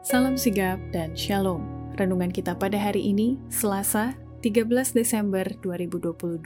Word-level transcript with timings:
Salam 0.00 0.32
sigap 0.32 0.80
dan 0.96 1.12
shalom. 1.12 1.60
Renungan 2.00 2.32
kita 2.32 2.56
pada 2.56 2.80
hari 2.80 3.12
ini, 3.12 3.36
Selasa, 3.52 4.16
13 4.40 4.96
Desember 4.96 5.44
2022, 5.60 6.40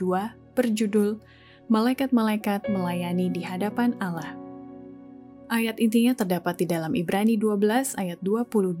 berjudul 0.51 1.23
Malaikat-malaikat 1.71 2.67
melayani 2.67 3.31
di 3.31 3.47
hadapan 3.47 3.95
Allah. 4.03 4.35
Ayat 5.47 5.79
intinya 5.79 6.11
terdapat 6.11 6.59
di 6.59 6.65
dalam 6.67 6.99
Ibrani 6.99 7.39
12 7.39 7.95
ayat 7.95 8.19
22. 8.19 8.75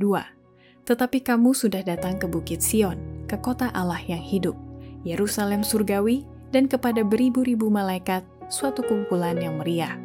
Tetapi 0.83 1.23
kamu 1.23 1.55
sudah 1.55 1.79
datang 1.79 2.19
ke 2.19 2.27
Bukit 2.27 2.59
Sion, 2.59 2.99
ke 3.31 3.39
kota 3.39 3.71
Allah 3.71 4.03
yang 4.03 4.21
hidup, 4.21 4.59
Yerusalem 5.07 5.63
surgawi, 5.63 6.27
dan 6.51 6.67
kepada 6.67 6.99
beribu-ribu 6.99 7.71
malaikat, 7.71 8.27
suatu 8.51 8.83
kumpulan 8.83 9.39
yang 9.39 9.55
meriah 9.55 10.04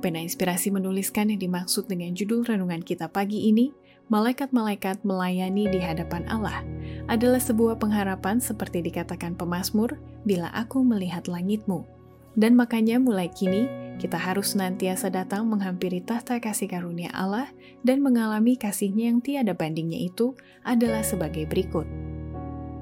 Pena 0.00 0.18
Inspirasi 0.18 0.72
menuliskan 0.72 1.28
yang 1.30 1.40
dimaksud 1.40 1.86
dengan 1.86 2.16
judul 2.16 2.42
renungan 2.42 2.80
kita 2.80 3.12
pagi 3.12 3.52
ini, 3.52 3.70
Malaikat-malaikat 4.10 5.06
melayani 5.06 5.70
di 5.70 5.78
hadapan 5.78 6.26
Allah, 6.26 6.66
adalah 7.06 7.38
sebuah 7.38 7.78
pengharapan 7.78 8.42
seperti 8.42 8.82
dikatakan 8.82 9.38
pemazmur, 9.38 10.02
bila 10.26 10.50
aku 10.50 10.82
melihat 10.82 11.30
langitmu. 11.30 11.86
Dan 12.34 12.58
makanya 12.58 12.98
mulai 12.98 13.30
kini, 13.30 13.70
kita 14.02 14.18
harus 14.18 14.58
senantiasa 14.58 15.14
datang 15.14 15.46
menghampiri 15.46 16.02
tahta 16.02 16.42
kasih 16.42 16.66
karunia 16.66 17.14
Allah 17.14 17.54
dan 17.86 18.02
mengalami 18.02 18.58
kasihnya 18.58 19.14
yang 19.14 19.22
tiada 19.22 19.54
bandingnya 19.54 20.02
itu 20.02 20.34
adalah 20.66 21.06
sebagai 21.06 21.46
berikut. 21.46 21.86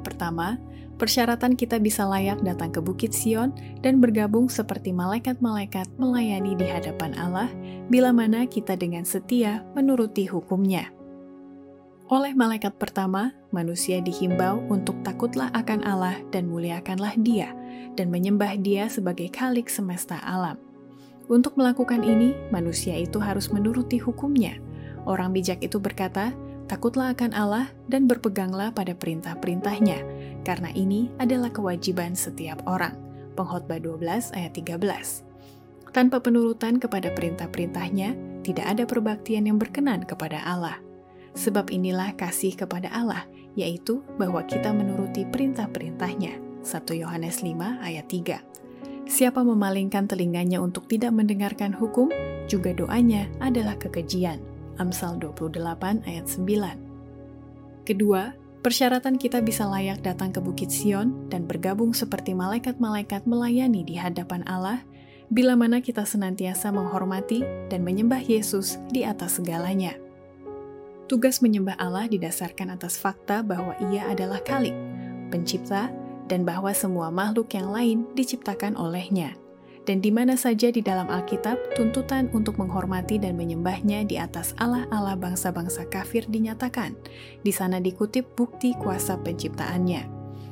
Pertama, 0.09 0.57
persyaratan 0.97 1.53
kita 1.53 1.77
bisa 1.77 2.09
layak 2.09 2.41
datang 2.41 2.73
ke 2.73 2.81
Bukit 2.81 3.13
Sion 3.13 3.53
dan 3.85 4.01
bergabung 4.01 4.49
seperti 4.49 4.89
malaikat-malaikat 4.97 5.85
melayani 6.01 6.57
di 6.57 6.65
hadapan 6.65 7.13
Allah, 7.21 7.53
bila 7.93 8.09
mana 8.09 8.49
kita 8.49 8.73
dengan 8.73 9.05
setia 9.05 9.61
menuruti 9.77 10.25
hukumnya. 10.25 10.89
Oleh 12.09 12.33
malaikat 12.33 12.81
pertama, 12.81 13.37
manusia 13.53 14.01
dihimbau 14.01 14.65
untuk 14.73 14.97
takutlah 15.05 15.53
akan 15.53 15.85
Allah 15.85 16.17
dan 16.33 16.49
muliakanlah 16.49 17.21
Dia, 17.21 17.53
dan 18.01 18.09
menyembah 18.09 18.57
Dia 18.65 18.89
sebagai 18.89 19.29
Khalik 19.29 19.69
semesta 19.69 20.17
alam. 20.25 20.57
Untuk 21.29 21.61
melakukan 21.61 22.01
ini, 22.01 22.33
manusia 22.49 22.97
itu 22.97 23.21
harus 23.21 23.53
menuruti 23.53 24.01
hukumnya. 24.01 24.57
Orang 25.05 25.37
bijak 25.37 25.61
itu 25.61 25.77
berkata, 25.77 26.33
Takutlah 26.69 27.17
akan 27.17 27.33
Allah 27.33 27.73
dan 27.89 28.05
berpeganglah 28.05 28.77
pada 28.77 28.93
perintah-perintahnya, 28.93 30.05
karena 30.45 30.69
ini 30.77 31.09
adalah 31.17 31.49
kewajiban 31.49 32.13
setiap 32.13 32.61
orang. 32.69 32.93
Pengkhotbah 33.41 33.81
12 33.81 34.37
ayat 34.37 34.53
13. 34.53 35.25
Tanpa 35.97 36.21
penurutan 36.21 36.77
kepada 36.77 37.09
perintah-perintahnya, 37.17 38.13
tidak 38.45 38.67
ada 38.69 38.85
perbaktian 38.85 39.49
yang 39.49 39.57
berkenan 39.57 40.05
kepada 40.05 40.45
Allah. 40.45 40.77
Sebab 41.33 41.73
inilah 41.73 42.13
kasih 42.21 42.53
kepada 42.53 42.93
Allah, 42.93 43.25
yaitu 43.57 44.05
bahwa 44.21 44.45
kita 44.45 44.69
menuruti 44.69 45.25
perintah-perintahnya. 45.25 46.37
1 46.61 47.01
Yohanes 47.01 47.41
5 47.41 47.81
ayat 47.81 48.05
3. 48.13 48.45
Siapa 49.09 49.41
memalingkan 49.41 50.05
telinganya 50.05 50.61
untuk 50.61 50.85
tidak 50.85 51.17
mendengarkan 51.17 51.73
hukum, 51.73 52.13
juga 52.45 52.77
doanya 52.77 53.25
adalah 53.41 53.81
kekejian. 53.81 54.58
Amsal 54.79 55.19
28 55.19 56.07
ayat 56.07 56.27
9. 56.27 57.87
Kedua, 57.87 58.35
persyaratan 58.63 59.19
kita 59.19 59.43
bisa 59.43 59.67
layak 59.67 60.07
datang 60.07 60.31
ke 60.31 60.39
Bukit 60.39 60.71
Sion 60.71 61.27
dan 61.27 61.51
bergabung 61.51 61.91
seperti 61.91 62.35
malaikat-malaikat 62.35 63.27
melayani 63.27 63.83
di 63.83 63.99
hadapan 63.99 64.47
Allah, 64.47 64.87
bila 65.29 65.59
mana 65.59 65.83
kita 65.83 66.07
senantiasa 66.07 66.71
menghormati 66.71 67.43
dan 67.69 67.83
menyembah 67.83 68.23
Yesus 68.23 68.79
di 68.95 69.03
atas 69.03 69.43
segalanya. 69.43 69.99
Tugas 71.11 71.41
menyembah 71.41 71.77
Allah 71.81 72.07
didasarkan 72.07 72.77
atas 72.77 73.01
fakta 73.01 73.43
bahwa 73.43 73.75
Ia 73.91 74.13
adalah 74.13 74.41
Khalik, 74.45 74.77
Pencipta, 75.33 75.89
dan 76.29 76.45
bahwa 76.45 76.71
semua 76.77 77.09
makhluk 77.09 77.49
yang 77.57 77.73
lain 77.73 78.05
diciptakan 78.13 78.77
olehnya 78.77 79.33
dan 79.89 80.05
di 80.05 80.13
mana 80.13 80.37
saja 80.37 80.69
di 80.69 80.85
dalam 80.85 81.09
Alkitab 81.09 81.73
tuntutan 81.73 82.29
untuk 82.37 82.61
menghormati 82.61 83.17
dan 83.17 83.41
menyembahnya 83.41 84.05
di 84.05 84.21
atas 84.21 84.53
Allah-Allah 84.61 85.17
bangsa-bangsa 85.17 85.89
kafir 85.89 86.29
dinyatakan. 86.29 86.93
Di 87.41 87.49
sana 87.49 87.81
dikutip 87.81 88.37
bukti 88.37 88.77
kuasa 88.77 89.17
penciptaannya. 89.17 90.05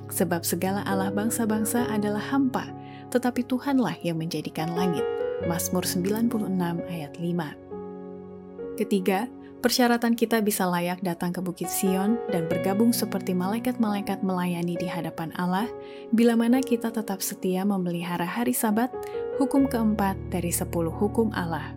Sebab 0.08 0.40
segala 0.40 0.80
Allah 0.88 1.12
bangsa-bangsa 1.12 1.84
adalah 1.92 2.24
hampa, 2.32 2.72
tetapi 3.12 3.44
Tuhanlah 3.44 4.00
yang 4.00 4.16
menjadikan 4.16 4.72
langit. 4.72 5.04
Mazmur 5.44 5.84
96 5.84 6.80
ayat 6.88 7.12
5. 7.20 8.80
Ketiga, 8.80 9.28
Persyaratan 9.66 10.14
kita 10.14 10.44
bisa 10.46 10.62
layak 10.68 11.02
datang 11.02 11.34
ke 11.34 11.42
Bukit 11.42 11.66
Sion 11.66 12.20
dan 12.30 12.46
bergabung 12.46 12.94
seperti 12.94 13.34
malaikat-malaikat 13.34 14.22
melayani 14.22 14.78
di 14.78 14.86
hadapan 14.86 15.34
Allah, 15.34 15.66
bila 16.14 16.38
mana 16.38 16.62
kita 16.62 16.94
tetap 16.94 17.18
setia 17.18 17.66
memelihara 17.66 18.22
hari 18.22 18.54
Sabat, 18.54 18.94
hukum 19.36 19.68
keempat 19.68 20.16
dari 20.32 20.48
sepuluh 20.48 20.92
hukum 20.92 21.28
Allah. 21.36 21.76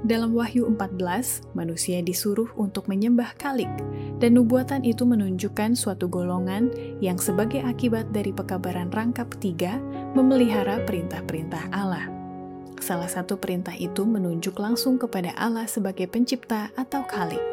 Dalam 0.00 0.32
Wahyu 0.32 0.64
14, 0.64 1.52
manusia 1.52 2.00
disuruh 2.00 2.48
untuk 2.56 2.88
menyembah 2.88 3.36
Kalik, 3.36 3.68
dan 4.16 4.40
nubuatan 4.40 4.80
itu 4.80 5.04
menunjukkan 5.04 5.76
suatu 5.76 6.08
golongan 6.08 6.72
yang 7.04 7.20
sebagai 7.20 7.60
akibat 7.60 8.08
dari 8.08 8.32
pekabaran 8.32 8.88
rangkap 8.88 9.28
tiga 9.36 9.76
memelihara 10.16 10.80
perintah-perintah 10.88 11.68
Allah. 11.76 12.08
Salah 12.80 13.12
satu 13.12 13.36
perintah 13.36 13.76
itu 13.76 14.08
menunjuk 14.08 14.56
langsung 14.56 14.96
kepada 14.96 15.36
Allah 15.36 15.68
sebagai 15.68 16.08
pencipta 16.08 16.72
atau 16.80 17.04
khalik. 17.04 17.44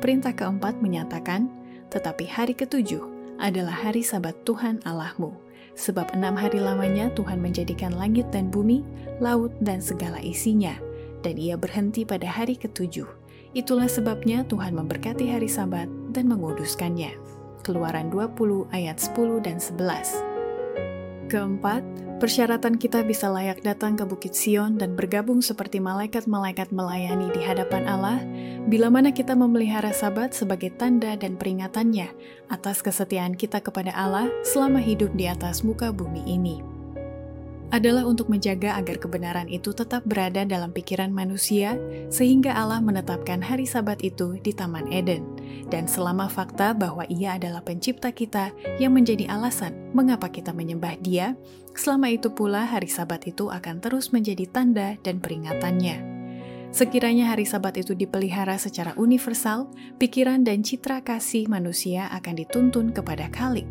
Perintah 0.00 0.32
keempat 0.32 0.80
menyatakan, 0.80 1.52
tetapi 1.92 2.24
hari 2.24 2.56
ketujuh 2.56 3.04
adalah 3.36 3.76
hari 3.84 4.00
sabat 4.00 4.32
Tuhan 4.48 4.80
Allahmu. 4.88 5.51
Sebab 5.72 6.12
enam 6.12 6.36
hari 6.36 6.60
lamanya 6.60 7.08
Tuhan 7.16 7.40
menjadikan 7.40 7.96
langit 7.96 8.28
dan 8.28 8.52
bumi, 8.52 8.84
laut 9.18 9.50
dan 9.64 9.80
segala 9.80 10.20
isinya, 10.20 10.76
dan 11.24 11.40
ia 11.40 11.56
berhenti 11.56 12.04
pada 12.04 12.28
hari 12.28 12.58
ketujuh. 12.58 13.08
Itulah 13.52 13.88
sebabnya 13.88 14.44
Tuhan 14.48 14.72
memberkati 14.76 15.28
hari 15.28 15.48
sabat 15.48 15.88
dan 16.12 16.28
menguduskannya. 16.28 17.12
Keluaran 17.62 18.10
20 18.10 18.68
ayat 18.72 18.96
10 18.98 19.44
dan 19.44 19.56
11. 19.60 21.30
Keempat, 21.30 21.84
persyaratan 22.22 22.78
kita 22.78 23.02
bisa 23.02 23.26
layak 23.26 23.66
datang 23.66 23.98
ke 23.98 24.06
Bukit 24.06 24.38
Sion 24.38 24.78
dan 24.78 24.94
bergabung 24.94 25.42
seperti 25.42 25.82
malaikat-malaikat 25.82 26.70
melayani 26.70 27.26
di 27.34 27.42
hadapan 27.42 27.82
Allah, 27.90 28.22
bila 28.70 28.94
mana 28.94 29.10
kita 29.10 29.34
memelihara 29.34 29.90
sabat 29.90 30.30
sebagai 30.30 30.70
tanda 30.78 31.18
dan 31.18 31.34
peringatannya 31.34 32.14
atas 32.46 32.78
kesetiaan 32.78 33.34
kita 33.34 33.58
kepada 33.58 33.90
Allah 33.90 34.30
selama 34.46 34.78
hidup 34.78 35.10
di 35.18 35.26
atas 35.26 35.66
muka 35.66 35.90
bumi 35.90 36.22
ini 36.22 36.62
adalah 37.72 38.04
untuk 38.04 38.28
menjaga 38.28 38.76
agar 38.76 39.00
kebenaran 39.00 39.48
itu 39.48 39.72
tetap 39.72 40.04
berada 40.04 40.44
dalam 40.44 40.76
pikiran 40.76 41.08
manusia, 41.08 41.80
sehingga 42.12 42.52
Allah 42.52 42.84
menetapkan 42.84 43.40
hari 43.40 43.64
Sabat 43.64 44.04
itu 44.04 44.36
di 44.44 44.52
Taman 44.52 44.92
Eden. 44.92 45.31
Dan 45.68 45.88
selama 45.88 46.28
fakta 46.28 46.76
bahwa 46.76 47.08
Ia 47.08 47.40
adalah 47.40 47.64
Pencipta 47.64 48.12
kita 48.12 48.52
yang 48.76 48.92
menjadi 48.92 49.28
alasan 49.32 49.92
mengapa 49.96 50.28
kita 50.28 50.52
menyembah 50.52 51.00
Dia, 51.00 51.38
selama 51.72 52.12
itu 52.12 52.32
pula 52.32 52.68
hari 52.68 52.88
Sabat 52.88 53.24
itu 53.24 53.48
akan 53.48 53.80
terus 53.80 54.12
menjadi 54.12 54.44
tanda 54.48 54.96
dan 55.00 55.18
peringatannya. 55.22 56.12
Sekiranya 56.72 57.36
hari 57.36 57.44
Sabat 57.44 57.76
itu 57.76 57.92
dipelihara 57.92 58.56
secara 58.56 58.96
universal, 58.96 59.68
pikiran 60.00 60.40
dan 60.40 60.64
citra 60.64 61.04
kasih 61.04 61.44
manusia 61.44 62.08
akan 62.08 62.32
dituntun 62.32 62.96
kepada 62.96 63.28
Khalik, 63.28 63.68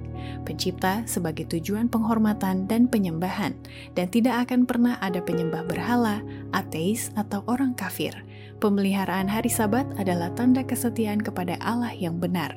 pencipta 0.48 1.04
sebagai 1.06 1.46
tujuan 1.52 1.92
penghormatan 1.92 2.66
dan 2.66 2.88
penyembahan, 2.88 3.54
dan 3.94 4.08
tidak 4.10 4.48
akan 4.48 4.66
pernah 4.66 4.96
ada 5.04 5.20
penyembah 5.22 5.68
berhala, 5.68 6.24
ateis, 6.56 7.12
atau 7.20 7.46
orang 7.52 7.76
kafir. 7.76 8.16
Pemeliharaan 8.62 9.28
hari 9.28 9.50
Sabat 9.50 9.90
adalah 9.98 10.30
tanda 10.38 10.62
kesetiaan 10.62 11.20
kepada 11.20 11.58
Allah 11.62 11.94
yang 11.98 12.22
benar. 12.22 12.54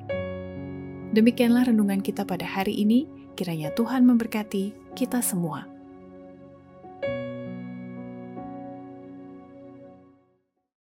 Demikianlah 1.14 1.70
renungan 1.70 2.02
kita 2.02 2.26
pada 2.26 2.44
hari 2.44 2.76
ini. 2.76 3.06
Kiranya 3.34 3.74
Tuhan 3.74 4.06
memberkati 4.06 4.94
kita 4.94 5.18
semua. 5.18 5.73